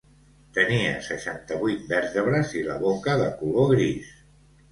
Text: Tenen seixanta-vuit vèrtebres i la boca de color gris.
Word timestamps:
Tenen 0.57 0.95
seixanta-vuit 1.07 1.83
vèrtebres 1.91 2.55
i 2.61 2.65
la 2.69 2.79
boca 2.85 3.17
de 3.23 3.27
color 3.43 3.69
gris. 3.75 4.11